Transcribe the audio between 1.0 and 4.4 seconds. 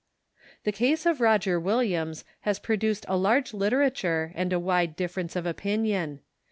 of Roger Williams has produced a large literature